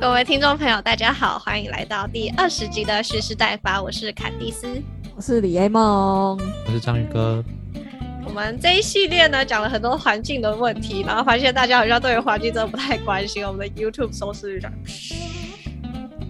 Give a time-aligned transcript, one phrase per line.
[0.00, 4.66] 各位听众朋友，大家好，欢迎来到第二十集的蓄势待发，我是坎蒂斯，
[5.14, 7.44] 我是李 A 梦，我是章鱼哥。
[8.24, 14.72] 我们这一系列呢，讲了很多环境的问题，然后发现大家好像对于环境真的不太关心，我们的 YouTube 收视率涨。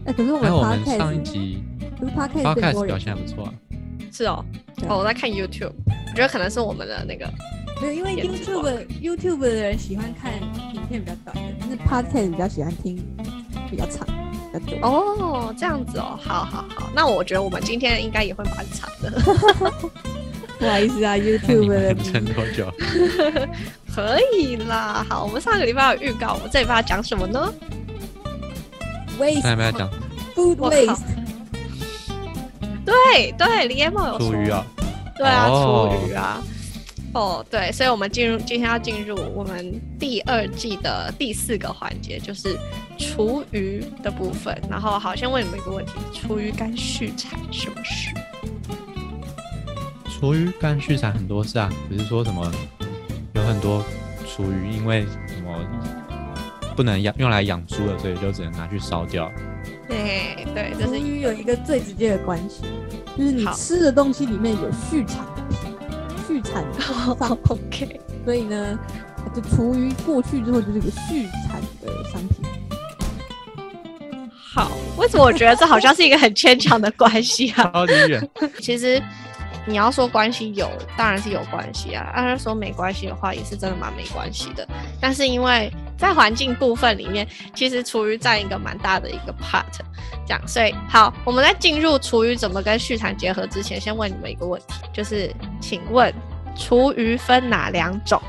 [0.04, 1.62] 哎，可是我们我们上一集，
[2.00, 3.54] 可是 Podcast Podcast 表现还不错啊。
[4.12, 4.44] 是哦，
[4.88, 7.24] 哦，我在看 YouTube，我觉得可能是我们的那个，
[7.80, 10.32] 没有，因为 YouTube YouTube 的人喜欢看
[10.74, 12.96] 影片比较短的，但是 Podcast 比较喜欢听
[13.70, 14.06] 比较长、
[14.52, 14.76] 比较久。
[14.82, 19.10] 哦，这样子哦，好好好，那我觉得我们今天应该也会蛮长的。
[20.58, 22.70] 不好意思啊，YouTube 的撑多久？
[23.94, 27.50] 可以啦，好，我们上个礼拜有预告，我们这礼拜要讲什么呢
[29.18, 29.90] ？Waste，上礼拜要讲
[30.34, 31.00] Food Waste。
[32.84, 34.64] 对对，李彦茂有厨余啊，
[35.16, 36.42] 对啊，厨余啊，
[37.12, 42.56] 哦对，所以我们进入今天要进入我们第二季的第四个环节，就是
[42.96, 44.56] 厨余的部分。
[44.70, 48.10] 然后好，先问你们一个问题：厨余干续产什么事？
[50.08, 52.48] 厨余干续产很多事啊，只是说什么
[53.34, 53.84] 有很多
[54.28, 55.52] 厨余因为什么
[56.76, 59.28] 不能养用来养猪了，所以就只能拿去烧掉。
[59.88, 62.62] 对对，就是鱼有一个最直接的关系，
[63.18, 65.26] 就是你吃的东西里面有续产
[66.42, 68.78] 续产商 OK，所以呢，
[69.34, 72.46] 就厨余过去之后就是个续产的商品。
[74.32, 77.70] 好，为什么我觉得这好像是一个很牵强的关系啊？
[77.72, 78.30] 超级远。
[78.60, 79.00] 其实
[79.64, 84.66] 你要说关系有，当然是有关系啊；，要是说没关系的话，也是真的蛮没关系的。
[85.00, 89.62] 但是因为在环境部分里面，其实厨余占一个蛮大的一个 part，
[90.26, 96.12] 这样，所以好，我们在进入厨余怎么跟畜产结合之前，先问你们一个问题，就是请问
[96.60, 98.20] 厨余分哪两种？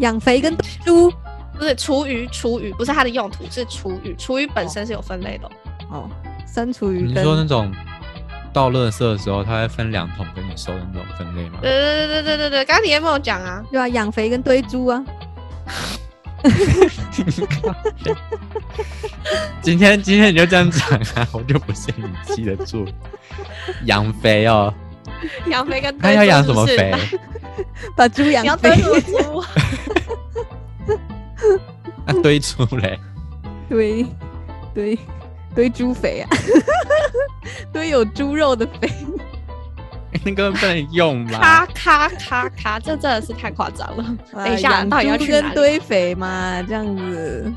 [0.00, 0.54] 养肥跟
[0.84, 1.10] 猪？
[1.56, 5.50] 不是厨余，厨余不是它的用途，是厨余，厨余本身是有分类的。
[5.90, 6.08] 哦，
[6.46, 7.02] 生厨余。
[7.02, 7.72] 你说那种
[8.52, 11.58] 倒垃圾的时候，它会分两桶给你收的那种分类吗？
[11.62, 13.62] 对对对对对对对，刚刚你有没有讲啊？
[13.72, 15.04] 对啊，养肥跟堆猪啊。
[19.60, 22.86] 今天今天你就这样讲啊，我就不信你记得住。
[23.86, 24.72] 养肥哦，
[25.46, 26.94] 养肥跟他要养什么肥？
[27.96, 28.70] 把猪养肥。
[28.80, 29.44] 猪。
[32.06, 32.98] 那 堆猪嘞？
[33.68, 34.06] 堆
[34.74, 34.98] 堆
[35.54, 36.28] 堆猪肥啊！
[37.72, 38.90] 堆有猪肉的肥。
[40.24, 41.38] 那个不能用吗？
[41.38, 44.16] 咔咔咔咔，这真的是太夸张了。
[44.32, 46.62] 等一下，到底要去跟堆肥吗？
[46.66, 47.52] 这样子？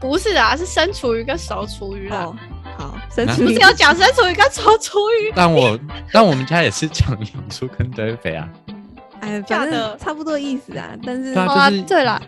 [0.00, 2.34] 不是啊，是生厨余跟熟厨余哦。
[2.78, 5.32] 好，生厨余不是有讲生厨余跟熟厨余？
[5.34, 5.76] 但我
[6.12, 8.48] 但我们家也是讲养猪跟堆肥啊。
[9.20, 10.96] 哎，反正差不多意思啊。
[11.04, 12.22] 但是啊，对了，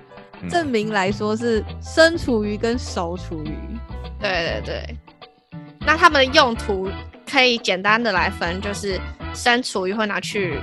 [0.50, 3.56] 证明来说是生厨余跟熟厨余。
[4.20, 4.98] 对对对。
[5.78, 6.90] 那他们的用途
[7.30, 9.00] 可以简单的来分，就是
[9.32, 10.58] 生厨余会拿去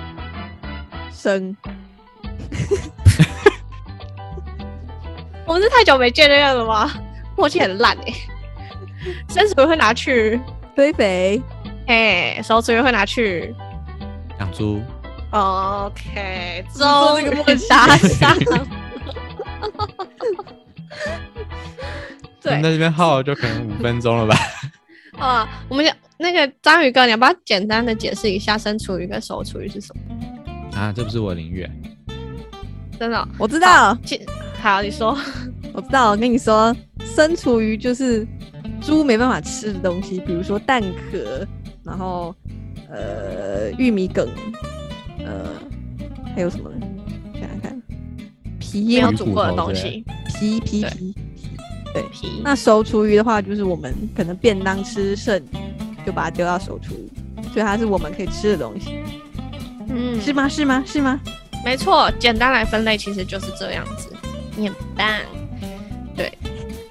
[1.13, 1.55] 生。
[5.47, 6.91] 我们是太久没见面了吗？
[7.37, 8.13] 默契很烂哎。
[9.29, 10.39] 生厨余会拿去
[10.75, 11.41] 堆肥，
[11.87, 13.53] 哎，熟厨余会拿去
[14.39, 14.81] 养猪。
[15.31, 17.29] OK，终于
[17.69, 18.37] 打上。
[22.41, 24.35] 对，在这边耗就可能五分钟了吧。
[25.19, 25.85] 啊，我们
[26.17, 30.01] 那个章鱼哥，你要不要简单的解释一下生厨余跟熟厨余是什么？
[30.79, 31.69] 啊，这不是我领域，
[32.99, 33.97] 真的，我知道。
[34.61, 35.17] 好，你说，
[35.73, 36.11] 我知道。
[36.11, 38.25] 我跟你说，生厨余就是
[38.81, 41.45] 猪没办法吃的东西，比如说蛋壳，
[41.83, 42.33] 然后
[42.89, 44.27] 呃玉米梗，
[45.19, 45.45] 呃
[46.35, 46.69] 还有什么？
[47.33, 47.81] 想想看，
[48.59, 50.05] 皮没有煮过的东西，
[50.39, 51.15] 皮皮皮。
[51.93, 52.03] 对，
[52.43, 55.41] 那熟厨余的话，就是我们可能便当吃剩，
[56.05, 58.99] 就把它丢到熟厨余，所以它是我们可以吃的东西。
[59.89, 60.47] 嗯，是吗？
[60.47, 60.83] 是吗？
[60.85, 61.19] 是吗？
[61.65, 64.13] 没错，简单来分类其实就是这样子。
[64.55, 65.07] 你很棒。
[66.15, 66.31] 对，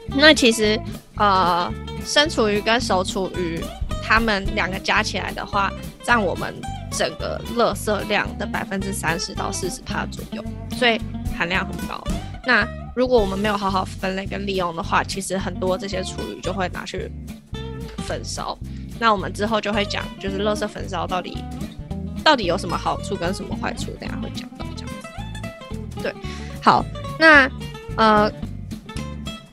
[0.08, 0.80] 那其实
[1.19, 1.72] 呃，
[2.04, 3.60] 生厨余跟熟厨余，
[4.03, 5.72] 它们两个加起来的话，
[6.04, 6.54] 占我们
[6.91, 10.45] 整个垃圾量的百分之三十到四十帕左右，
[10.77, 11.01] 所以
[11.36, 12.03] 含量很高。
[12.47, 17.10] 那如果我们没有好好分类跟利用的话，其实很多这些厨余就会拿去
[18.07, 18.57] 焚烧。
[18.98, 21.36] 那我们之后就会讲，就是垃圾焚烧到底
[22.24, 26.03] 到底有什么好处跟什么坏处，等下会讲到这样子。
[26.03, 26.15] 对，
[26.63, 26.84] 好，
[27.18, 27.51] 那
[27.97, 28.30] 呃，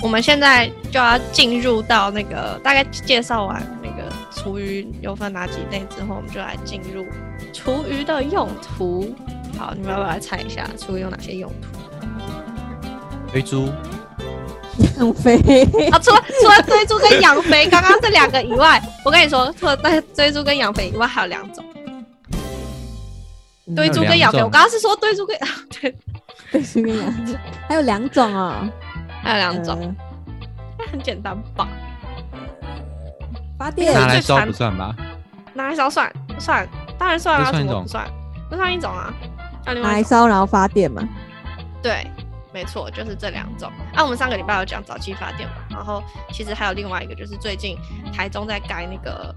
[0.04, 7.06] 我们现在就要进入到那个大概介绍完那个厨余有分哪几类之后，我们就来进入
[7.54, 9.16] 厨余的用途。
[9.58, 11.68] 好，你们要不要来猜一下厨余有哪些用途？
[13.32, 13.70] 堆猪，
[14.98, 15.38] 养肥，
[15.90, 21.64] 啊，除了除了追猪跟养肥，刚刚这两个以外，我跟你说，除了追追猪跟养肥以外，还有两种。
[23.74, 25.38] 堆猪跟养肥，我刚刚是说堆猪跟
[25.70, 25.96] 对，
[26.52, 27.38] 堆猪跟养肥，
[27.70, 28.70] 还有两种哦，
[29.24, 29.96] 还有两种，
[30.78, 31.68] 那 很简单吧？
[33.58, 34.96] 发电拿来烧不算吧？
[35.54, 36.68] 拿来烧算算，
[36.98, 38.06] 当然算啊，怎么不算？
[38.52, 39.14] 这算一种啊，
[39.66, 41.02] 拿来烧然后发电嘛？
[41.82, 42.06] 对，
[42.52, 43.72] 没错，就是这两种。
[43.96, 47.78] 啊，我们上个礼拜有讲早期发电嘛，然后其实还有另外一个，就是最近
[48.14, 49.34] 台中在盖那个。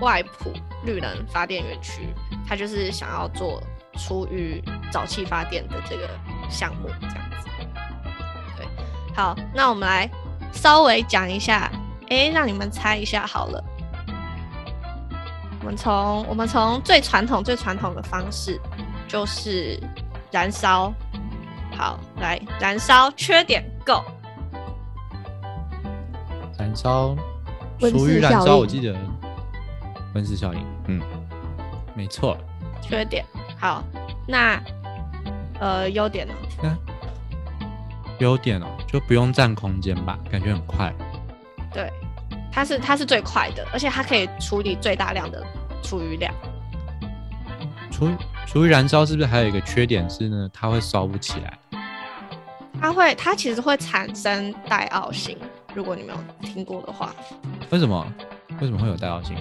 [0.00, 0.52] 外埔
[0.84, 2.14] 绿能发电园区，
[2.48, 3.60] 它就是想要做
[3.94, 6.08] 出于沼气发电的这个
[6.48, 7.37] 项目，这样
[9.18, 10.08] 好，那我们来
[10.52, 11.68] 稍微讲一下，
[12.08, 13.64] 哎，让你们猜一下好了。
[15.58, 18.60] 我们从我们从最传统最传统的方式，
[19.08, 19.76] 就是
[20.30, 20.94] 燃烧。
[21.76, 24.04] 好，来燃烧，缺点够。
[26.56, 27.16] 燃烧，
[27.80, 28.96] 属于燃烧，我记得。
[30.14, 31.02] 温室效应，嗯，
[31.92, 32.38] 没错。
[32.80, 33.24] 缺点
[33.58, 33.82] 好，
[34.28, 34.62] 那
[35.58, 36.34] 呃，优点呢？
[38.20, 40.92] 优点哦，就不用占空间吧，感觉很快。
[41.72, 41.92] 对，
[42.50, 45.46] 它是它是最快的，而且它可以处理最大量的
[45.82, 46.34] 厨余量。
[47.92, 48.08] 厨
[48.46, 50.48] 厨余燃烧是不是还有一个缺点是呢？
[50.52, 51.58] 它会烧不起来。
[52.80, 55.36] 它会，它其实会产生带奥星。
[55.74, 57.14] 如果你没有听过的话，
[57.70, 58.06] 为什么？
[58.60, 59.36] 为什么会有带奥星？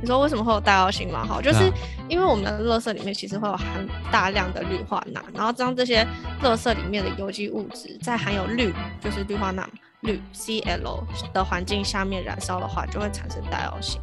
[0.00, 1.24] 你说为什么会有带药性吗？
[1.26, 1.72] 好，就是
[2.08, 3.66] 因为我们的垃圾里面其实会有含
[4.10, 6.06] 大量的氯化钠，然后将这些
[6.42, 9.68] 垃圾里面的有机物质在含有氯，就是氯化钠
[10.02, 14.00] 氯 Cl 的环境下面燃烧的话，就会产生带药性。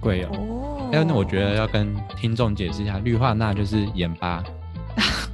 [0.00, 0.88] 贵哦。
[0.92, 4.42] 哎，那我觉得要跟听众解释一下，氯化钠就是盐巴。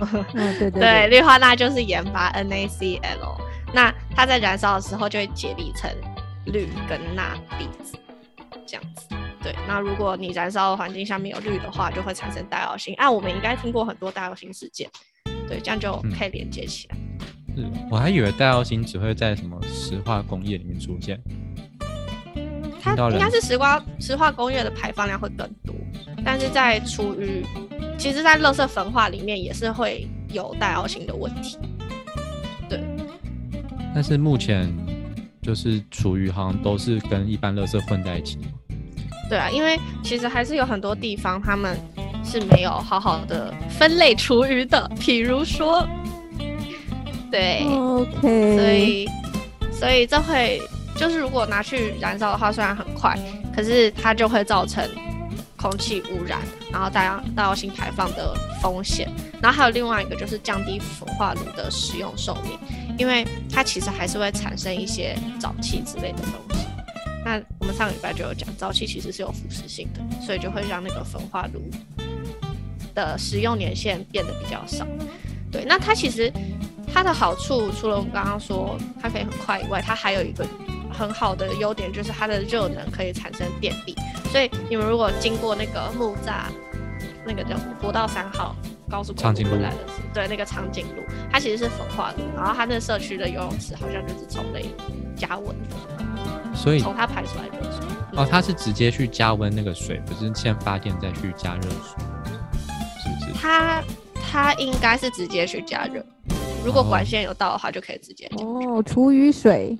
[0.01, 3.41] 嗯， 对对对，氯化钠就是盐巴 NaCl，
[3.73, 5.89] 那它在燃烧的时候就会解离成
[6.47, 7.95] 氯跟钠离子，
[8.67, 9.07] 这样子。
[9.53, 12.95] 对，那如果你燃烧的环境下面有氯的话，就会产生带药性。
[12.95, 14.89] 啊，我们应该听过很多带药性事件，
[15.47, 16.97] 对，这样就可以连接起来。
[17.55, 21.21] 是，我还以为带药性只会在什么石化工业里面出现。
[22.81, 25.75] 它应该是石化石化工业的排放量会更多，
[26.25, 27.45] 但是在处于，
[27.99, 31.59] 其实，在垃圾焚化里面也是会有带药性的问题。
[32.69, 32.83] 对。
[33.95, 34.75] 但是目前
[35.43, 38.39] 就是处于好像都是跟一般垃圾混在一起。
[39.33, 41.75] 对啊，因为其实还是有很多地方他们
[42.23, 45.89] 是没有好好的分类厨余的，譬如说，
[47.33, 49.09] 对，OK，所以
[49.73, 50.61] 所以这会
[50.97, 53.19] 就是如果拿去燃烧的话，虽然很快，
[53.57, 54.87] 可是它就会造成
[55.57, 56.39] 空气污染，
[56.71, 59.11] 然后大量大型排放的风险。
[59.41, 62.59] 然后还有另外一个就是降低焚化炉的使用寿命，
[62.99, 66.52] 因为它其实还是会产生一些沼气之类的东西。
[67.25, 71.63] 那我们上个礼拜就有讲，沼气其实是有腐蚀性的，所以就会让那个焚化炉
[72.95, 74.87] 的使用年限变得比较少。
[75.51, 76.33] 对，那它其实
[76.93, 80.47] 它的好处，除了我们刚刚说它可以很快以外，它还有一个
[80.93, 83.95] 很好的优点，就是它的热能可以产生电力。
[84.31, 86.47] 所以你们如果经过那个木栅
[87.25, 88.57] 那个叫国道三号
[88.91, 89.79] 高速公路来的，
[90.13, 94.61] 对，那个长颈鹿，它其实是焚化炉，然后它那社区的游泳池好像就是从那
[95.15, 96.02] 加温的。
[96.55, 97.81] 所以从它排出来的水
[98.15, 102.05] 哦，它是直接去加温那个水，不是先发电再去加热水，
[103.03, 103.41] 是不是？
[103.41, 103.83] 它
[104.15, 106.05] 它应该是直接去加热，
[106.65, 108.83] 如果管线有到的话，就可以直接哦。
[108.85, 109.79] 厨余水，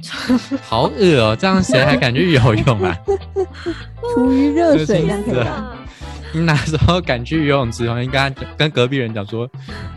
[0.62, 2.96] 好恶哦，这样谁还敢去游泳啊？
[4.14, 5.44] 厨余热水这样可以
[6.34, 7.84] 你哪时候敢去游泳池？
[8.02, 9.48] 应该跟隔壁人讲说，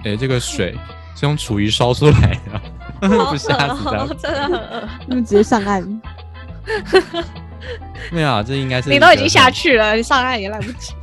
[0.03, 0.74] 哎，这个水
[1.15, 2.62] 是用厨余烧出来的。
[3.29, 6.01] 不吓死他，真的很饿，就直接上岸。
[8.12, 10.93] 没有，这应该是你都已经下去了，你上岸也来不及。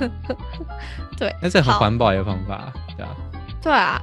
[1.18, 3.10] 对，那是很环保一个方法，对啊。
[3.62, 4.02] 对啊，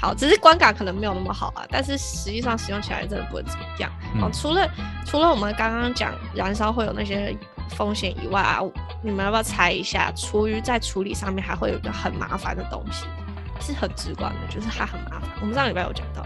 [0.00, 3.90] 好，只是观感可能没有那么好啊，但是实际上使用起来真的不会怎么样。
[4.18, 4.66] 好，除了
[5.04, 7.36] 除了我们刚刚讲燃烧会有那些
[7.70, 8.60] 风险以外啊，
[9.02, 13.04] 你们要不要猜一下，厨余在处理上面还会有一个很麻烦的东西，
[13.60, 15.28] 是很直观的，就是它很麻烦。
[15.40, 16.24] 我们上礼拜有讲到。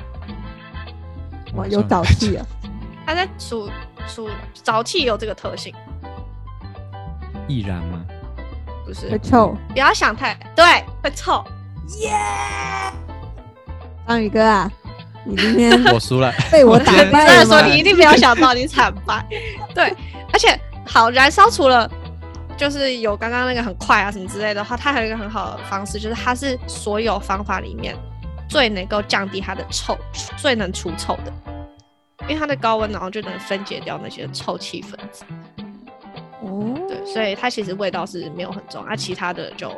[1.54, 2.46] 哇，有沼气啊！
[3.06, 3.70] 它在除
[4.06, 4.28] 除
[4.64, 5.74] 沼气有这个特性，
[7.46, 8.04] 易燃吗？
[8.86, 9.56] 不是，会臭。
[9.70, 10.64] 不要想太对，
[11.02, 11.44] 会臭。
[12.00, 12.12] 耶！
[14.06, 14.70] 章鱼哥啊，
[15.24, 17.44] 你今天 我输了，被我打 败了。
[17.44, 19.24] 说你一定不要想到你惨败。
[19.74, 19.94] 对，
[20.32, 21.90] 而且好燃烧除了
[22.56, 27.94] 就是有刚刚那个很快啊什么之类的话，它还有一个很好的方式，就是它是所有方法里面
[28.48, 29.96] 最能够降低它的臭，
[30.36, 31.32] 最能除臭的，
[32.22, 35.24] 因为它的高温，然后就能分解掉那些臭气分子。
[36.42, 39.70] 哦，对，所以它其实味道是没有很重，啊，其他的就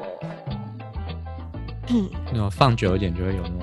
[2.32, 3.60] 那种放久一点就会有那种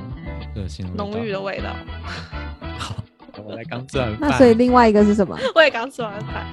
[0.55, 1.73] 恶心浓郁的味道。
[2.77, 2.95] 好，
[3.45, 4.29] 我才刚吃完饭。
[4.29, 5.37] 那所以另外一个是什么？
[5.55, 6.45] 我也刚吃完饭。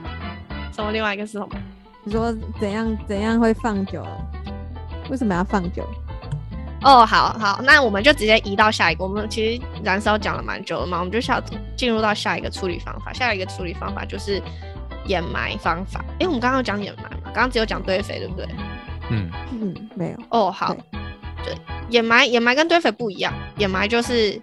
[0.72, 0.92] 什么？
[0.92, 1.48] 另外一个是什么？
[2.04, 4.06] 你说怎样怎样会放久？
[5.10, 5.82] 为什么要放久？
[6.84, 9.02] 哦，好好，那我们就直接移到下一个。
[9.02, 11.42] 我们其实燃烧讲了蛮久了嘛，我们就下
[11.76, 13.12] 进入到下一个处理方法。
[13.12, 14.40] 下一个处理方法就是
[15.06, 16.04] 掩埋方法。
[16.20, 17.22] 诶，我们刚刚有讲掩埋嘛？
[17.24, 18.46] 刚刚只有讲堆肥，对不对？
[19.08, 20.18] 嗯，嗯，没有。
[20.28, 20.76] 哦，好，
[21.42, 21.56] 对，
[21.88, 24.38] 掩埋掩埋跟堆肥不一样，掩埋就是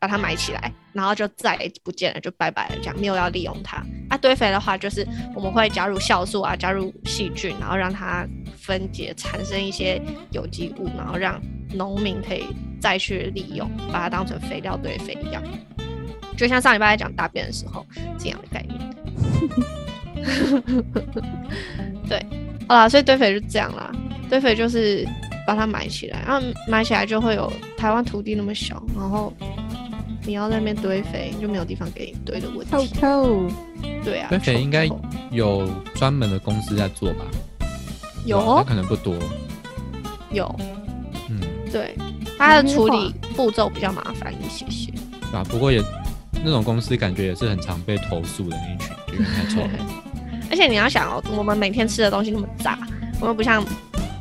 [0.00, 3.76] 把它埋起来，然后就再也不见了，就拜拜了，这样没有要利用它。
[4.08, 10.00] 啊，堆肥的话就是我们会加入酵素啊，加入细菌，然后让它分解产生一些
[10.32, 11.40] 有机物，然后让
[11.74, 12.44] 农民可以
[12.80, 15.42] 再去利用，把它当成肥料堆肥一样，
[16.36, 17.86] 就像上礼拜在讲大便的时候
[18.18, 18.80] 这样的概念。
[22.08, 22.24] 对，
[22.68, 23.92] 好啦，所以堆肥就这样啦。
[24.30, 25.06] 堆肥就是
[25.46, 29.32] 把它埋起来，然后埋起来就会有台湾土地那么小，然后
[30.26, 32.94] 你要在那边堆肥，就没有地方给你堆的问臭题。
[32.94, 33.46] 臭，
[34.02, 34.88] 对啊，堆肥应该
[35.30, 37.24] 有专门的公司在做吧？
[38.24, 39.14] 有可能不多。
[40.32, 40.73] 有，嗯，
[41.74, 41.96] 对，
[42.38, 44.92] 它的处理步骤比较麻烦一些些。
[45.32, 45.82] 对啊，不过也
[46.44, 49.70] 那种公司感觉也是很常被投诉的那一群，就因为太臭了。
[50.52, 52.78] 而且你要想哦，我们每天吃的东西那么杂，
[53.20, 53.64] 我们不像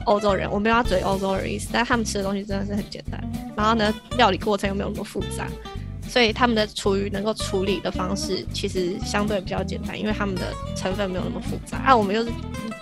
[0.06, 3.22] 欧洲人，我没有要嘴欧洲人的意思，但他们吃的东西真的是很简单，
[3.56, 5.48] 然后呢，料理过程又没有那么复杂，
[6.10, 10.42] 所以他们的厨余能够处理的方式其实相对比较简单，因为他们的
[10.76, 11.78] 成分没有那么复杂。
[11.86, 12.32] 啊，我们又是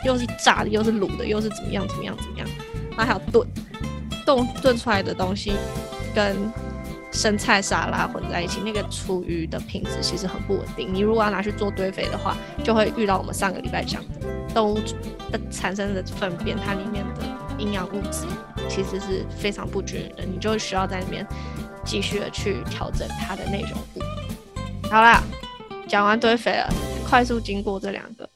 [0.06, 2.48] 又是炸的，又是卤的，又是怎么样怎么样怎么样，
[2.96, 3.46] 然后还有炖，
[4.26, 5.54] 炖炖出来的东西
[6.14, 6.36] 跟
[7.12, 10.94] 生菜沙拉混在一起，那个厨余的品质其实很不稳定。
[10.94, 14.80] 你如果要拿去做堆肥的话，就会遇到我们上个礼拜讲的动物
[15.30, 17.22] 的产生的粪便，它里面的
[17.58, 18.26] 营养物质
[18.70, 21.28] 其实是非常不均匀的，你就需要在那边
[21.84, 24.88] 继续的去调整它的内容物。
[24.90, 25.22] 好啦，
[25.90, 26.70] 讲完堆肥了，
[27.10, 28.30] 快速经过这两个，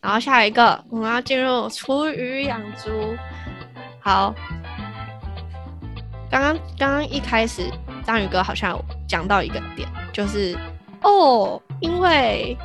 [0.00, 2.90] 然后下一个我们要进入厨余养猪。
[4.02, 4.34] 好，
[6.30, 7.68] 刚刚刚刚一开始
[8.04, 10.56] 章鱼哥好像有讲到一个点，就是
[11.02, 12.56] 哦，因为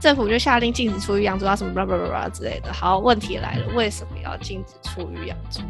[0.00, 2.72] 政府就下令禁止厨余养猪啊什么巴拉巴拉巴拉之类的。
[2.72, 5.60] 好，问题来了，为什么要禁止厨余养猪？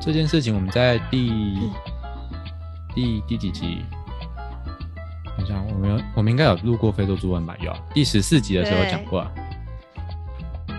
[0.00, 1.70] 这件事情我们在第
[2.94, 3.84] 第第几集？
[5.36, 7.54] 等一下，我们有我们应该有录过非洲猪瘟吧？
[7.60, 9.30] 有，第十四集的时候讲过啊。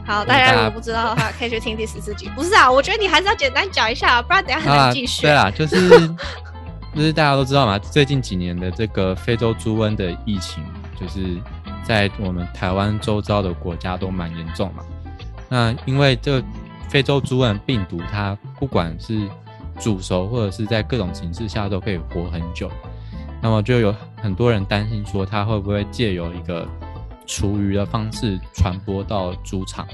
[0.06, 2.30] 好，大家如果不知道的话， 可以去听第十四集。
[2.36, 5.22] 不是啊，我觉得你还是要简单讲一下，不然等下很难继续。
[5.22, 5.90] 对啦，就 是
[6.96, 10.64] 就是大家都知道嘛，最近几年的这个非洲猪瘟的疫情，
[11.00, 11.38] 就是
[11.84, 14.84] 在我们台湾周遭的国家都蛮严重嘛。
[15.50, 16.44] 那因为这
[16.90, 19.28] 非洲猪瘟病毒，它不管是
[19.80, 22.70] 煮熟或者是在各种形式下都可以活很久，
[23.42, 26.68] 那么就有很多人担心说，它会不会借由一个
[27.26, 29.88] 厨余的方式传播到猪场？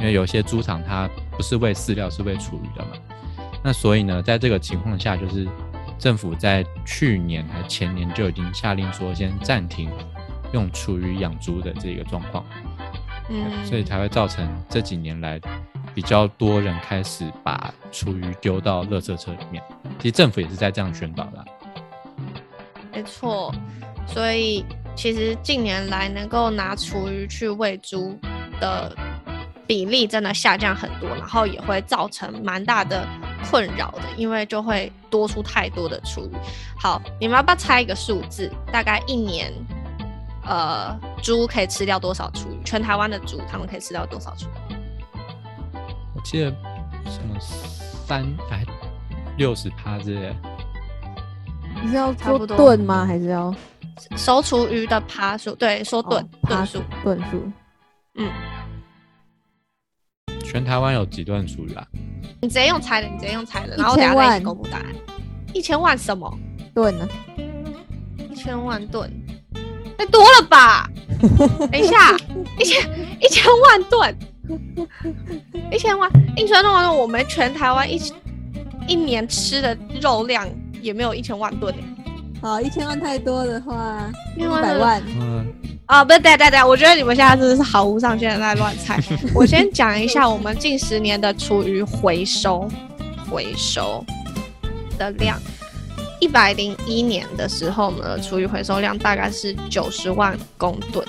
[0.00, 2.90] 因为有些猪场它不是喂饲料，是喂厨余的嘛。
[3.62, 5.48] 那所以呢，在这个情况下，就是
[5.98, 9.90] 政府在去年还前年就已经下令说，先暂停
[10.52, 12.44] 用厨余养猪的这个状况，
[13.30, 15.40] 嗯，所以才会造成这几年来
[15.94, 19.62] 比较多人开始把厨余丢到垃圾车里面。
[19.98, 21.44] 其实政府也是在这样宣导的啊、
[22.92, 23.54] 没错，
[24.06, 24.64] 所以
[24.96, 28.18] 其实近年来能够拿厨余去喂猪
[28.60, 28.94] 的
[29.66, 33.06] 比例真的下降很多，然后也会造成蛮大的
[33.50, 36.36] 困扰的，因为就会多出太多的厨余。
[36.78, 38.50] 好，你们要不要猜一个数字？
[38.72, 39.52] 大概一年，
[40.46, 42.62] 呃，猪可以吃掉多少厨余？
[42.64, 44.74] 全台湾的猪他们可以吃掉多少厨余？
[46.14, 46.50] 我记得
[47.06, 48.64] 什么三还
[49.36, 50.36] 六十趴之类的，
[51.82, 53.04] 你是要做差不多炖吗？
[53.04, 53.54] 还是要
[54.16, 57.52] 熟厨余的爬数，对，说吨哦趴吨数，吨数？
[58.16, 58.30] 嗯，
[60.44, 61.86] 全台湾有几吨厨余啊？
[62.40, 64.86] 你直接用猜的，你直接用猜的，然后我等下再一起公布答案。
[65.52, 66.32] 一千万什么？
[66.74, 67.08] 吨呢？
[68.30, 69.10] 一千万吨，
[69.96, 70.90] 太多了吧？
[71.70, 72.16] 等一下，
[72.58, 74.18] 一千一千万吨，
[75.72, 78.00] 一千万，一千万吨，我们全台湾一
[78.86, 80.48] 一年吃的肉量
[80.82, 81.80] 也没有一千万吨欸
[82.44, 85.02] 好，一千万太多的话，一百万。
[85.18, 85.46] 嗯，
[85.86, 89.02] 啊，不是，对对对，我觉得你们现在真的是毫无上限的在乱猜。
[89.34, 92.68] 我先讲一下我们近十年的厨余回收
[93.30, 94.04] 回收
[94.98, 95.40] 的量，
[96.20, 101.02] 一百零一年的时候呢，厨余回收量大概是九十万公吨，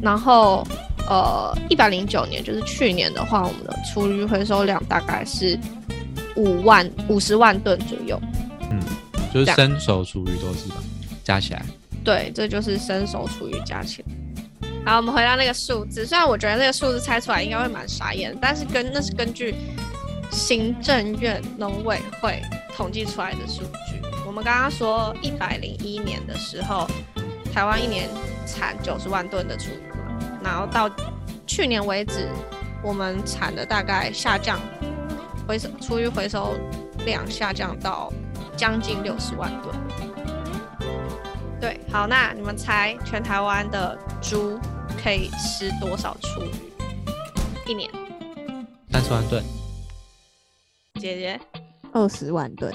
[0.00, 0.64] 然后
[1.08, 5.58] 呃，一百零九年就是去年的话，我们的厨余回收量大概是
[6.36, 8.16] 五万五十万吨左右。
[9.32, 10.76] 就是生熟厨余都是吧，
[11.22, 11.64] 加起来。
[12.04, 14.08] 对，这就是生熟厨余加起来。
[14.84, 19.54] 好，我们回到那个数字，虽然我觉得那个数字猜出来应该会蛮傻眼，但是根那是根据
[20.30, 22.40] 行政院农委会
[22.76, 24.00] 统计出来的数据。
[24.24, 26.88] 我们刚刚说一百零一年的时候，
[27.52, 28.08] 台湾一年
[28.46, 30.88] 产九十万吨的厨余嘛，然后到
[31.46, 32.28] 去年为止，
[32.82, 34.60] 我们产的大概下降，
[35.48, 36.54] 回收厨余回收
[37.04, 38.12] 量下降到。
[38.56, 39.74] 将近六十万吨，
[41.60, 44.58] 对，好，那你们猜全台湾的猪
[45.02, 47.70] 可以吃多少厨余？
[47.70, 47.90] 一年？
[48.90, 49.44] 三十万吨。
[50.98, 51.40] 姐姐？
[51.92, 52.72] 二十万吨。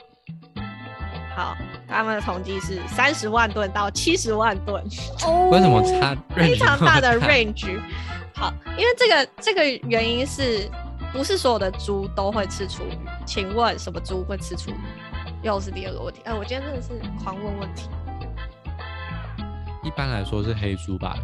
[1.36, 1.56] 好，
[1.88, 4.84] 他们的统计是三十万吨到七十万吨。
[5.26, 5.50] 哦。
[5.52, 7.80] 为什么差非常大的 range？
[8.36, 10.70] 好，因为这个这个原因是
[11.12, 12.98] 不是所有的猪都会吃厨余？
[13.26, 14.76] 请问什么猪会吃厨余？
[15.42, 16.90] 又是第二个问题，哎，我今天真的是
[17.24, 17.90] 狂问问题。
[19.84, 21.18] 一般来说是黑猪吧？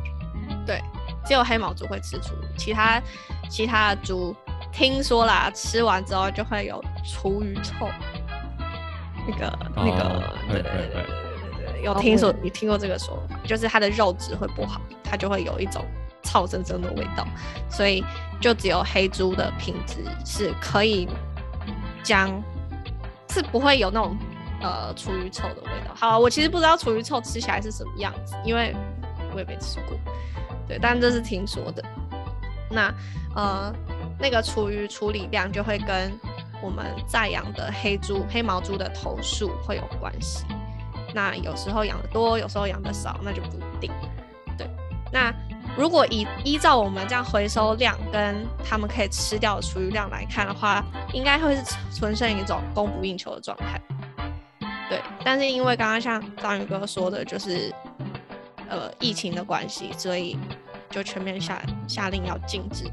[0.66, 0.82] 对，
[1.24, 3.00] 只有黑毛猪会吃猪，其他
[3.48, 4.36] 其他的猪
[4.72, 7.88] 听说啦，吃完之后就会有厨余臭。
[9.28, 11.04] 那个那个，对对对对
[11.66, 15.86] 对对，有听说你听过这个说法，就是它的肉质会不好，它就会有一种
[16.24, 17.28] 臭生生的味道，
[17.70, 18.04] 所以
[18.42, 21.08] 就只有黑猪的品质是可以
[22.02, 22.42] 将。
[23.30, 24.18] 是不会有那种
[24.62, 25.94] 呃厨余臭的味道。
[25.96, 28.76] 好，我其实不知道厨余臭吃起来是什么样子，因为
[29.34, 29.98] 我也没吃过。
[30.68, 31.84] 对，但这是听说的。
[32.70, 32.94] 那
[33.36, 33.74] 呃
[34.20, 36.12] 那个厨余处理量就会跟
[36.62, 40.46] 我们在养的黑猪、黑毛猪的头数会有关系。
[41.14, 43.92] 那有时候养的多，有时候养的少，那就不一定。
[44.58, 44.70] 对，
[45.12, 45.34] 那。
[45.78, 53.80] 如果以依照我们这样回收量跟他们可以吃掉的厨余量来看的话，应该会是存剩一种供不应求的状态。
[54.90, 57.72] 对，但是因为刚刚像章鱼哥说的，就是
[58.68, 60.36] 呃疫情的关系，所以
[60.90, 62.86] 就全面下下令要禁止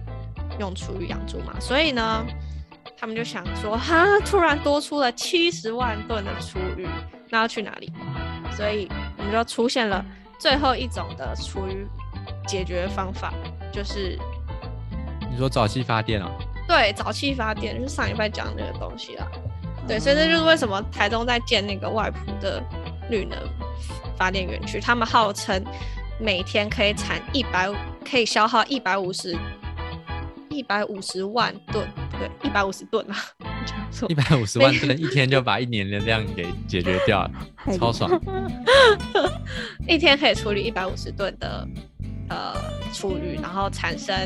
[0.58, 1.54] 用厨余养猪嘛。
[1.58, 2.22] 所以呢，
[2.98, 6.86] 他们就想说，哈，突然多出了七十万吨的厨余，
[7.30, 7.90] 那要去哪里？
[8.54, 10.04] 所以我们就出现了
[10.38, 11.86] 最后一种的厨余。
[12.46, 13.32] 解决方法
[13.72, 14.18] 就是
[15.30, 16.30] 你说早期发电啊？
[16.66, 19.26] 对，早期发电就是上一拜讲那个东西啦。
[19.86, 22.62] 对，所以这就是为什么台中在建那个外埔的
[23.10, 23.38] 绿能
[24.16, 25.62] 发电园区，他们号称
[26.18, 27.70] 每天可以产一百，
[28.08, 29.36] 可以消耗一百五十
[30.48, 33.16] 一百五十万吨，对，一百五十吨啊，
[34.08, 37.30] 一百五十万吨，一天就把一年的量给解决掉了，
[37.76, 38.10] 超爽，
[39.86, 41.68] 一天可以处理一百五十吨的。
[42.28, 42.54] 呃，
[42.92, 44.16] 厨余，然后产生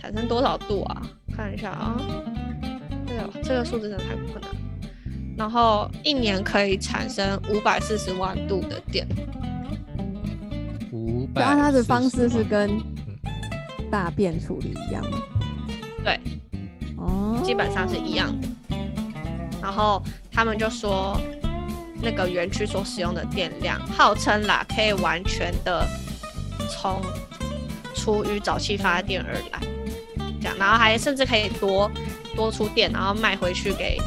[0.00, 1.02] 产生多少度啊？
[1.36, 1.96] 看一下啊，
[3.06, 4.50] 这个这个数字真的太困难。
[5.36, 9.06] 然后一年可以产生五百四十万度的电。
[10.92, 11.42] 五百。
[11.42, 12.80] 那它的方式是跟
[13.90, 15.18] 大便处理一样吗？
[16.04, 16.20] 对，
[16.96, 18.48] 哦，基本上是一样的。
[19.62, 21.20] 然后他们就说，
[22.00, 25.86] 那个园区所使用的电量，号称啦，可以完全的。
[26.68, 27.02] 从
[27.94, 29.60] 出于早期发电而来，
[30.40, 31.90] 这样，然后还甚至可以多
[32.34, 33.98] 多出电，然后卖回去给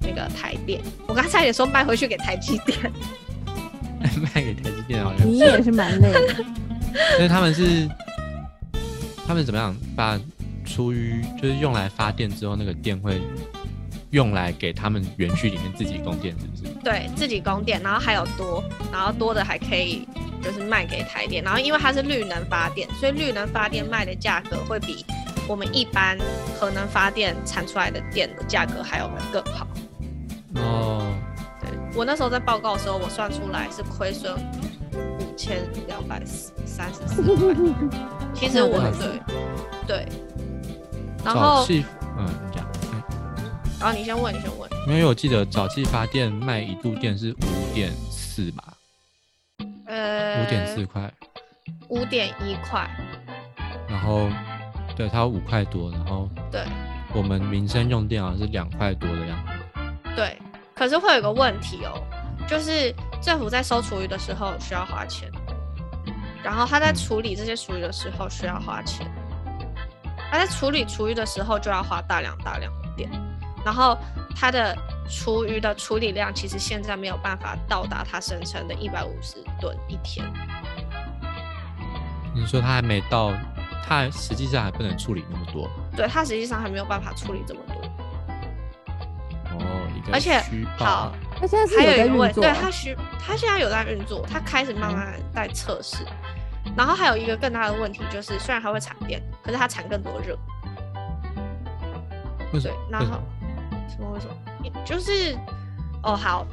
[0.00, 0.80] 那个台电。
[1.06, 2.78] 我刚才也说卖回去给台积电，
[4.22, 5.26] 卖给台积电好像。
[5.26, 6.44] 你也是蛮累的。
[7.16, 7.88] 所以他们是
[9.26, 10.18] 他们怎么样把
[10.64, 13.20] 出于就是用来发电之后，那个电会
[14.10, 16.74] 用来给他们园区里面自己供电，是不是？
[16.84, 20.06] 对自己供电，然后还有多，然后多的还可以。
[20.42, 25.04] 就是卖给台电，然后因为它是绿能发电，所以绿能发电卖的价格会比
[25.48, 26.18] 我们一般
[26.58, 29.66] 核能发电产出来的电的价格还要更好。
[30.56, 31.14] 哦，
[31.60, 34.34] 对我那时候在报告的时候，我算出来是亏损
[34.94, 36.22] 五千两百
[36.66, 37.54] 三十四块。
[38.34, 39.20] 其实我对
[39.86, 40.06] 对，
[41.24, 41.64] 然后
[42.18, 42.66] 嗯，你讲，
[43.80, 48.64] 然后你先问，你先问，因为我记得早期发电卖一度电是五点四吧。
[49.92, 51.12] 呃，五点四块，
[51.90, 52.88] 五点一块，
[53.86, 54.26] 然后，
[54.96, 56.64] 对，它五块多，然后，对，
[57.14, 59.52] 我们民生用电好像是两块多的样子。
[60.16, 60.40] 对，
[60.74, 62.02] 可是会有个问题哦，
[62.48, 65.30] 就是政府在收厨余的时候需要花钱，
[66.42, 69.06] 然后他在处理这些厨余的时候需要花钱，
[70.30, 73.10] 他在处理厨余的时候就要花大量大量的电，
[73.62, 73.94] 然后
[74.34, 74.74] 他的
[75.08, 80.26] 厨余的处理量其实现在没有办法到达它声称的一百五十吨一天。
[82.34, 83.30] 你说他还没到，
[83.86, 85.68] 他实际上还不能处理那么多。
[85.94, 87.74] 对，它实际上还没有办法处理这么多。
[89.50, 90.40] 哦，一个而且
[90.78, 96.06] 好，他现在是还有在一个问，运作啊，对它需它现在有在运作，它开始慢慢在测试。
[96.74, 100.38] 然后还有一个更大的问题就是，虽然它会产电，可是它产更多热。
[102.54, 103.22] 为什对么？，然后为什么？
[103.90, 104.32] 什么为什么？
[104.84, 105.36] 就是
[106.02, 106.46] 哦，好，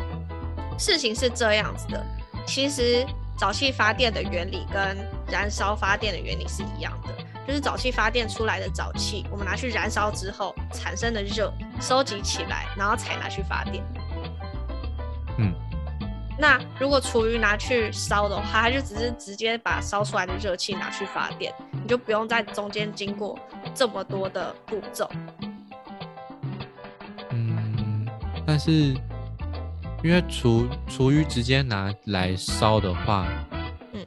[0.78, 2.06] 事情是这样子的。
[2.46, 3.06] 其实
[3.38, 7.10] 沼气发电的原理跟燃烧发电的原理是一样的，
[7.48, 13.84] 就是沼气发电出来的沼气，我们拿去燃烧之后产生的热收集起来，然后才拿去发电。
[15.38, 15.54] 嗯，
[16.38, 23.38] 那如果厨余拿去烧的话，它就只是直接把烧出来的热气拿去发电，你就不用在中间经过
[23.74, 25.10] 这么多的步骤。
[28.50, 28.72] 但是
[30.02, 33.28] 因为厨厨余直接拿来烧的话，
[33.94, 34.04] 嗯，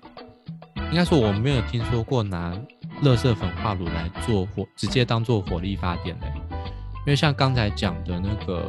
[0.90, 2.52] 应该说我没有听说过拿
[3.04, 6.26] 垃圾焚化炉来做火，直接当做火力发电的。
[6.26, 8.68] 因为像刚才讲的那个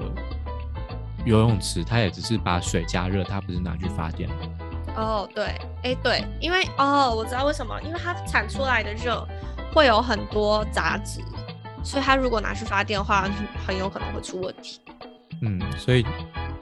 [1.25, 4.35] 游泳池，它也只是把水加热，它不是拿去发电的。
[4.95, 9.27] 哦，对，哎，对，因为哦，我知道为什么，因为它产出来的热
[9.73, 11.19] 会有很多杂质，
[11.83, 13.27] 所以它如果拿去发电的话，
[13.65, 14.79] 很有可能会出问题。
[15.41, 16.05] 嗯，所以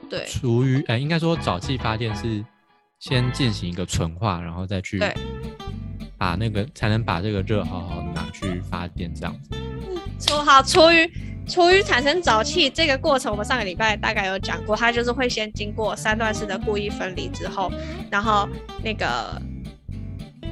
[0.08, 2.44] 对厨余，哎、应该说沼气发电是
[2.98, 5.00] 先进行一个纯化，然后再去
[6.16, 9.50] 把那个才能把这个热好好拿去发电，这样子。
[10.20, 11.10] 厨好厨余，
[11.48, 17.72] 厨余产生沼气这个过程，我们上个礼拜大概有讲过，它就是会先经过三段式的故意分离之后，
[18.08, 18.48] 然后
[18.84, 19.42] 那个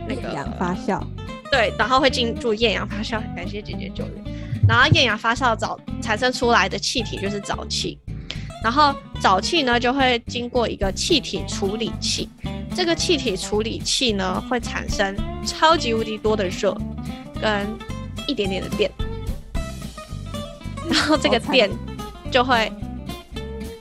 [0.08, 1.00] 那个氧发酵，
[1.52, 4.24] 对，然后会进入厌氧发酵，感谢姐姐救援。
[4.68, 7.96] 然后厌氧发酵沼产生出来的气体就是沼气，
[8.62, 12.28] 然后沼气呢就会经过一个气体处理器，
[12.74, 16.76] 这个气体处理器呢会产生超级无敌多的热
[17.40, 17.66] 跟
[18.26, 18.90] 一点点的电，
[20.88, 21.70] 然后这个电
[22.30, 22.70] 就会。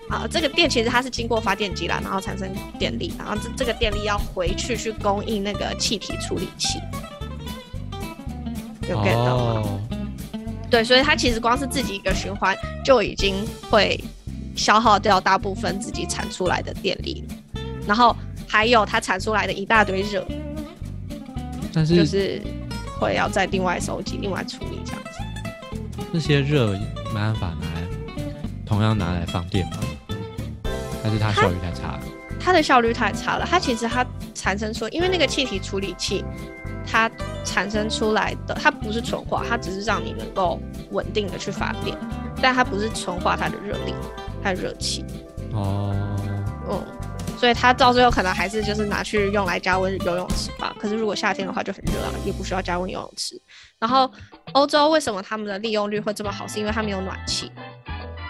[0.09, 6.79] 啊，这个电其实它是经过发电机啦，然后产生电力，然后这这个电力要回去去供应那个气体处理器，
[8.89, 9.61] 有 get 到吗？
[9.63, 9.79] 哦，
[10.67, 14.03] 对，所以它其实光是自己一个循环就已经会
[14.59, 17.23] 消耗掉大部分自己产出来的电力，
[17.87, 18.13] 然后
[18.45, 20.27] 还有它产出来的一大堆热，
[21.71, 22.41] 但是就是
[22.99, 26.03] 会要再另外收集、另外处理这样子。
[26.11, 27.87] 这些热没办法拿来
[28.65, 29.77] 同样拿来放电吗？
[31.01, 32.01] 还是它效率太差了？
[32.37, 36.25] 它的效率太差了，它其实它产生出，因为那个气体处理器，
[36.85, 37.09] 它
[37.45, 40.59] 产生出来的它不是纯化，它只是让你能够
[40.91, 41.97] 稳定的去发电，
[42.41, 43.93] 但它不是纯化它的热力、
[44.43, 45.05] 它的热气。
[45.53, 45.93] 哦，
[46.69, 46.85] 嗯，
[47.37, 50.75] 所以它到最后可能还是就是拿去用来加温游泳池吧。
[50.79, 53.41] 可是如果夏天的话就很热啊，也不需要加温游泳池。
[53.79, 54.11] 然后
[54.53, 56.47] 欧洲为什么他们的利用率会这么好？
[56.47, 57.51] 是因为他们有暖气，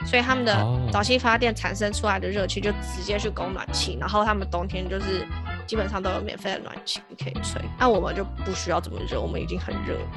[0.06, 5.28] 所以他们的哦早期发电产生出来的热气就直接去供暖气，然后他们冬天就是
[5.66, 7.62] 基本上都有免费的暖气可以吹。
[7.78, 10.08] 那我们就不需要这么热，我们已经很热了。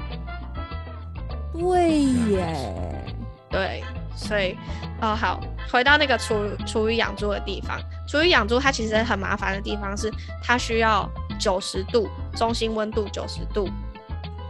[1.55, 2.01] 对
[2.31, 3.05] 耶，
[3.51, 4.57] 对，所以，
[5.01, 6.35] 哦，好，回到那个厨
[6.67, 13.69] 厨余养猪的地方，厨余养猪它其实很麻烦的地方是，它需要九十度中心温度九十度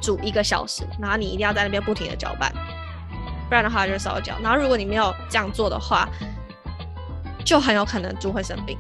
[0.01, 2.53] 煮一个小时，然后你一定要在那边不停的搅拌，
[3.49, 4.35] 不然的话就烧焦。
[4.43, 6.09] 然后如果你没有这样做的话，
[7.45, 8.79] 就很有可能猪会生病。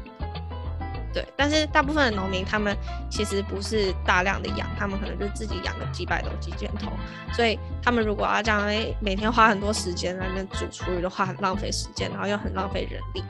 [1.12, 2.76] 对，但是大部分的农民他们
[3.10, 6.90] 其实不是大量的养，他们可能就自己养个几百头、几千头，
[7.32, 13.22] 所以他们如果要这样每每天花很多时间在那边煮厨余的话，很浪费时间，然后又很浪费人力。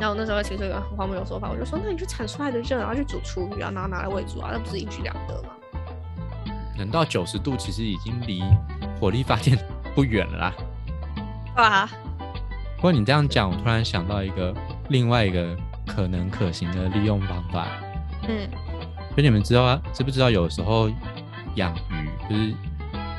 [0.00, 5.50] 然后我那时候其实有个很荒谬的说法，我就说，那你就产出来的热，然后去煮厨余啊，然后拿来喂猪啊，那不是一举两得吗？
[6.76, 8.42] 能到九十度，其实已经离
[9.00, 9.56] 火力发电
[9.94, 10.54] 不远了啦。
[11.54, 11.88] 对吧？
[12.76, 14.52] 不过你这样讲，我突然想到一个
[14.88, 17.68] 另外一个可能可行的利用方法，
[18.28, 18.48] 嗯，
[19.16, 20.90] 就你们知道啊，知不知道有时候
[21.56, 22.54] 养鱼就是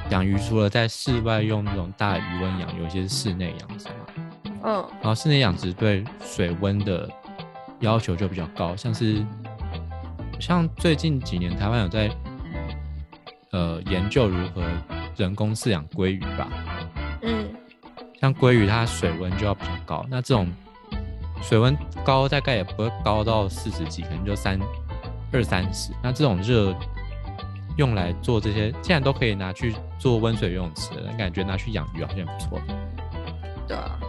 [0.10, 3.95] 养鱼，除了在室外用那种大鱼温养，有一些是室内养殖嘛。
[4.63, 7.10] 嗯，然后室内养殖对水温的
[7.80, 9.23] 要求就比较高，像是
[10.39, 12.10] 像最近几年台湾有在
[13.51, 14.63] 呃研究如何
[15.15, 16.49] 人工饲养鲑鱼吧，
[17.21, 17.47] 嗯，
[18.19, 20.51] 像鲑鱼它水温就要比较高，那这种
[21.41, 24.60] 水温高大概也不会高到四十几，可能就三
[25.32, 26.76] 二三十，那这种热
[27.78, 32.62] 用来做这些，既然都可以拿去做温水游泳池，感觉拿去养鱼好像也不错。
[33.67, 34.00] 对啊。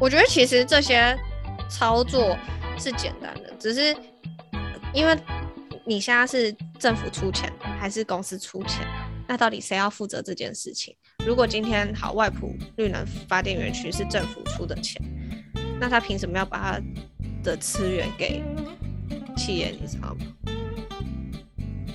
[0.00, 1.16] 我觉得其实这些
[1.68, 2.36] 操作
[2.78, 3.96] 是简单的，只是
[4.92, 5.16] 因为
[5.86, 8.86] 你现在是政府出钱还是公司出钱，
[9.26, 10.94] 那到底谁要负责这件事情？
[11.24, 15.00] 如果今天好外埔绿能发电园区是政府出的钱，
[15.80, 16.80] 那他凭什么要把他
[17.42, 18.42] 的资源给
[19.36, 19.74] 企业？
[19.80, 20.26] 你知道吗？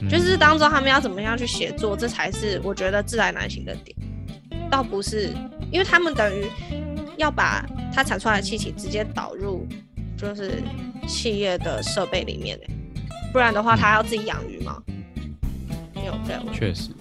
[0.01, 3.93] 嗯就是当中他们要怎么样去协作，这才是我觉得自然难行的点，
[4.71, 5.33] 倒不是
[5.71, 6.45] 因为他们等于
[7.17, 9.67] 要把它产出来的气体直接导入
[10.17, 10.63] 就是
[11.05, 12.69] 企业的设备里面欸
[13.33, 14.81] 不然的话他要自己养鱼吗？
[15.93, 16.91] 没有这样，确实，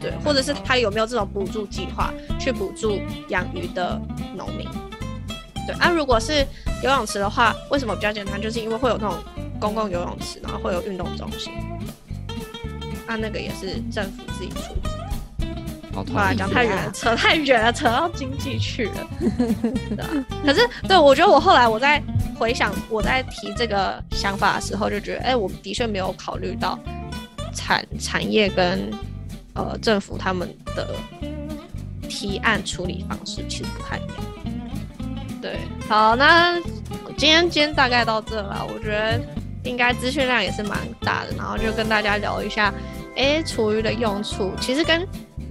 [0.00, 4.00] 对，或者是他有没有这种补助计划去补助养鱼的
[4.36, 4.68] 农民？
[5.66, 6.46] 对，啊，如果是
[6.82, 8.40] 游泳池的话，为什么比较简单？
[8.40, 9.16] 就是因为会有那种
[9.60, 11.52] 公共游泳池，然后会有运动中心，
[13.06, 14.90] 啊，那个也是政府自己出资。
[15.92, 19.08] 好讨后来讲太远了，扯太远了，扯到经济去了。
[19.96, 22.00] 对啊，可是对我觉得我后来我在
[22.38, 26.78] 回想我在提这个想法的时候，就觉得，哎、我的确没有考虑到
[27.52, 28.88] 产产业跟
[29.54, 30.94] 呃政府他们的
[32.08, 34.24] 提案处理方式其实不太一样。
[35.40, 36.58] 对，好，那
[37.16, 39.20] 今天今天大概到这了，我觉得
[39.64, 42.72] 应该资讯量也是蛮大的，然后就跟大家聊一下，
[43.16, 45.06] 哎，厨余的用处，其实跟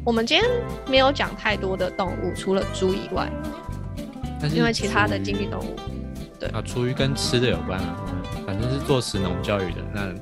[0.06, 0.49] 我们今天
[0.88, 3.30] 没有讲太多的动物，除了猪以外，
[4.41, 5.75] 但是因为其他的经济动物，
[6.39, 6.49] 对。
[6.49, 7.95] 啊，厨余跟吃的有关啊，
[8.45, 10.13] 反正是做食农教育的，那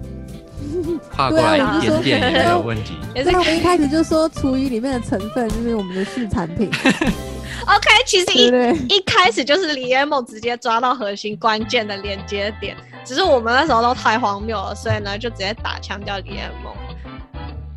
[1.16, 2.96] 跨过来一点点也没有问题。
[3.16, 6.70] 也是那我们一开始就说厨余里面的成分就是我们的畜产品，
[7.68, 7.90] OK。
[8.06, 8.78] 其实一对对？
[8.96, 16.74] 一开始就是李彦梦直接抓到核心关键的连接点，只是我们那时候都太荒谬了，所以呢就直接打枪叫李彦梦。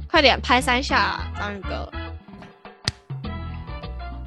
[0.08, 1.90] 快点拍三下，章鱼哥。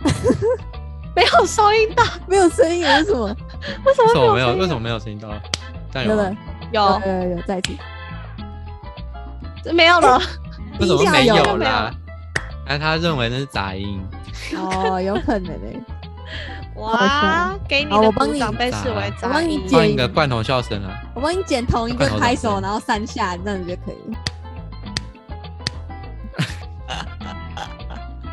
[1.15, 3.27] 没有收音到，没有声音，为什么？
[3.85, 4.47] 为什为什么没有？
[4.47, 5.29] 么没有为什么没有声音到？
[5.91, 6.23] 但有有，
[6.71, 7.73] 有有有有，再一次。
[9.71, 10.19] 没有了？
[10.79, 11.93] 为什么没有有啦？
[12.67, 14.03] 哎，他认为那是杂音。
[14.55, 15.81] 哦，有可能诶、
[16.75, 19.33] 哇，给你的好我帮你鼓掌被视为我杂音。
[19.33, 21.01] 帮你剪放一个罐头笑声啊！
[21.13, 24.17] 我帮你剪同一个拍手，然后三下，这样子就可以了。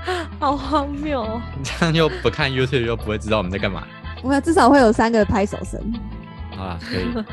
[0.41, 1.41] 好荒谬哦！
[1.57, 3.87] 你 这样又不看 YouTube 又不会知道我们在干嘛。
[4.23, 5.79] 我们，至少会有三个拍手声。
[6.57, 7.25] 好啦，可以。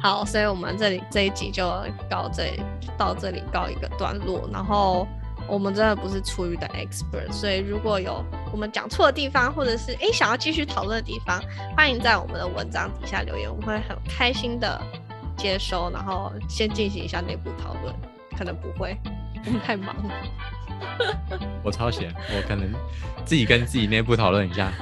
[0.00, 1.64] 好，所以我们这里这一集就
[2.10, 2.58] 到这
[2.98, 4.48] 到这里告一个段落。
[4.52, 5.06] 然后
[5.48, 11.42] 我们真的不是厨余的 expert，所以如果有我们讲错的地方，或者是诶想要继续讨论的地方，
[11.76, 14.80] 欢迎在我们的文章底下留言，我们会很开心的
[15.36, 17.94] 接收，然后先进行一下内部讨论。
[18.36, 18.96] 可能不会，
[19.46, 20.14] 我们太忙了。
[21.62, 22.68] 我超闲，我可能
[23.24, 24.72] 自己跟自己内部讨论一下。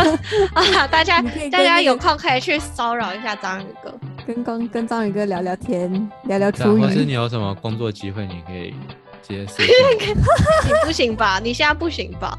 [0.54, 1.20] 啊，大家
[1.52, 3.94] 大家有空可以去骚扰一下章鱼哥。
[4.26, 6.80] 跟刚跟章鱼哥聊聊天，聊聊厨余。
[6.80, 8.76] 或是你有什么工作机会，你可以直
[9.22, 9.74] 接私信
[10.64, 11.38] 你不行吧？
[11.38, 12.38] 你现在不行吧？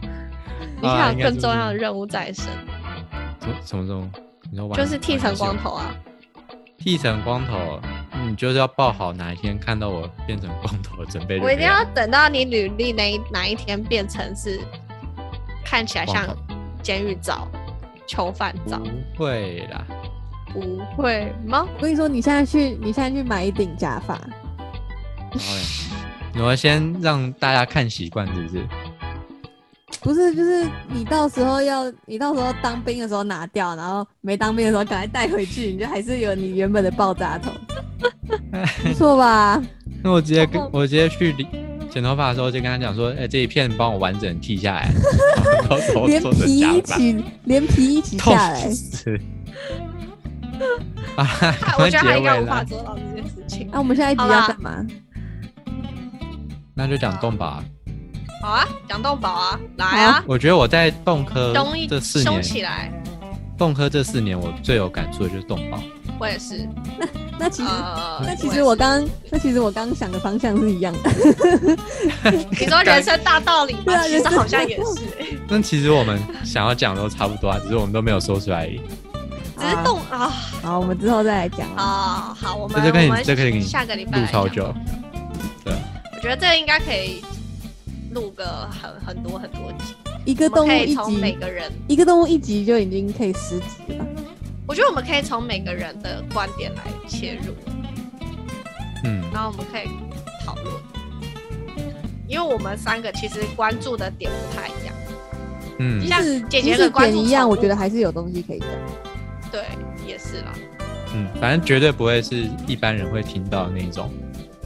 [0.82, 2.46] 你现在有更重要的任务在身，
[3.42, 3.48] 我。
[3.66, 4.10] 什什么任务？
[4.52, 5.94] 你说玩就是剃成光，头啊！
[6.78, 7.80] 剃成光头，
[8.26, 14.60] 你就是要报好哪一天看到我变成光头，准备我一定要等到你履历那哪一天变成是
[15.66, 16.26] 看起来像
[16.82, 17.48] 监狱照、
[18.08, 18.82] 囚犯照，
[19.16, 19.86] 不会啦，
[20.54, 21.68] 不会吗？
[21.76, 24.18] 我跟你说，你现在去，你现在去买一顶假发，
[26.34, 28.64] 你要先让大家看习惯，是不是？
[30.02, 37.52] 不是，就是你到时候要，你到时候当兵的时候拿掉，然后没当兵的时候赶快带回去，你就还是有你原本的爆炸头，
[38.84, 39.62] 不错吧？
[40.02, 41.46] 那我直接跟我直接去理
[41.90, 44.90] 剪头发的时候，就跟他讲说，哎、这一片帮我完整剃下来，
[46.06, 48.64] 连皮，一起，连皮一起痛下来。
[51.16, 51.28] 啊，
[51.80, 53.70] 我觉得他应该无结尾了，法做到这件事情。
[53.72, 54.86] 那、我们下一集要干嘛？
[56.80, 57.64] 那就讲动保啊。
[58.42, 61.54] 好啊，讲动保啊，来啊，我觉得我在动科
[61.90, 62.90] 这四凶起年，来！
[63.58, 65.78] 动科这四年我最有感触的就是动保。
[66.18, 66.66] 我也是，
[67.38, 71.12] 那其实，呃，那其实我刚，那其实我刚想的方向是一样的。
[72.58, 73.82] 你说人生大道理吗？
[73.88, 74.84] 对啊其实人生好像也是
[75.20, 78.80] 欸，那其实我们想要讲的都差不多啊，只是我们都没有说出来而已。
[79.58, 80.32] 只是动啊。
[80.62, 81.84] 好，我们之后再来讲啊。
[81.84, 84.74] 啊，好，我们这就可以我们这可以给你下个礼拜录超久。
[86.22, 87.24] 对，我觉得这个应该可以
[88.12, 94.06] 录个很很多很多集，一个动物一集每，个人，一个动物一集就已经可以十集了？
[94.68, 97.54] 我觉得我们可以从每个人的观点来切入，
[99.06, 99.88] 嗯，然后我们可以
[100.46, 100.76] 讨论，
[102.28, 104.96] 因为我们三个其实关注的点不太一样。
[105.82, 108.70] 嗯像是姐姐的关注点一样，我觉得还是有东西可以讲。
[109.50, 109.64] 对，
[110.06, 110.54] 也是啦。
[111.16, 114.12] 嗯，反正绝对不会是一般人会听到的那种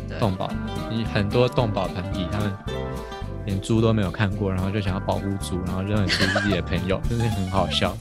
[0.10, 0.50] 对动保。
[0.94, 2.54] 你很多动保团体，他们
[3.46, 7.96] 连猪都没有看过，然后就想要保护猪，然后认为猪是自己的朋友， 真是很好笑。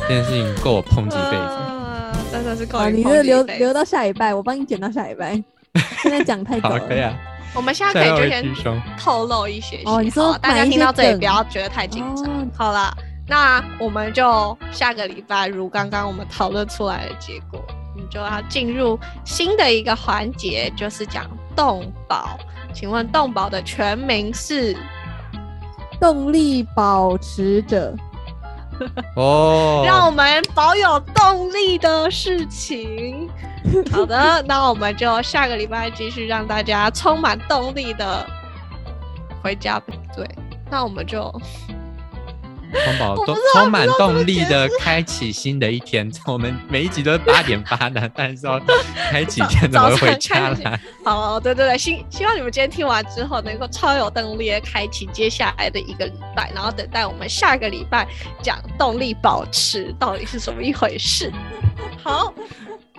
[0.00, 1.36] 这件事情够我抨击一辈子。
[1.36, 5.42] 啊，真的是够啊，你你这留留到下礼拜，我帮你剪到下礼拜。
[6.02, 6.88] 现在讲太早好，了。
[6.88, 7.14] 可以啊，
[7.54, 8.82] 我们现在下一位可以就先。
[8.98, 12.26] 透露一些些哦你说大家听到这里不要觉得太紧张。
[12.26, 12.96] 哦好了，
[13.28, 17.62] 那我们就下个礼拜如刚刚我们讨论出来的结果，
[17.94, 21.24] 我们就要进入新的一个环节，就是讲
[21.56, 22.38] 动保。
[22.72, 24.76] 请问动保的全名是？
[25.98, 27.96] 动力保持者，
[29.16, 33.26] 哦，让我们保有动力的事情。
[33.90, 38.26] 好的， 那我们就下个礼拜继续让大家充满动力的
[39.42, 39.80] 回家。
[40.14, 40.28] 对，
[40.70, 41.32] 那我们就
[42.84, 46.10] 充饱动充满动力的开启新的一天。
[46.26, 48.60] 我们每一集都是八点八的，但是要
[49.10, 50.80] 开启一天怎么会回家了？
[51.04, 58.06] 好，对对对，希希望你们今天听完之后，能够超有动力的开启接下来的一个礼拜，然后等待我们下个礼拜
[58.42, 61.32] 讲动力保持到底是什么一回事。
[62.02, 62.32] 好，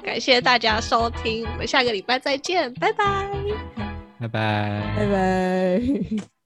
[0.03, 3.05] 感谢大家收听，我们下个礼拜再见，拜拜。
[4.19, 4.81] 拜拜。
[4.95, 6.36] 拜拜。